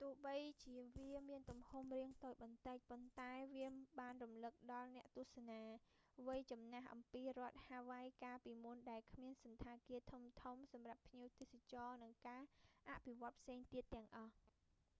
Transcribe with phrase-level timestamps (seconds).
[0.00, 0.12] បើទោះ
[0.64, 3.66] ជាវាមានទំហំរាងតូចបន្តិច ប៉ុន្តែវា
[3.98, 5.62] បានរំលឹកដល់អ្នកទស្សនា
[6.26, 10.30] វ័យចំណាស់អំពីរដ្ឋហាវ៉ៃកាលពីមុនដែលគ្មានសណ្ឋាគារធំៗ
[10.72, 12.42] សម្រាប់ភ្ញៀវទេសចរណ៍ និងការ
[12.90, 14.34] អភិវឌ្ឍន៍ផ្សេងទៀតទាំងអស់